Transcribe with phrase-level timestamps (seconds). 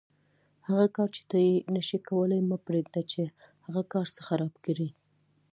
[0.67, 3.21] هغه کار چې ته یې نشې کولای مه پرېږده چې
[3.65, 3.81] هغه
[4.15, 4.89] څه خراب کړي.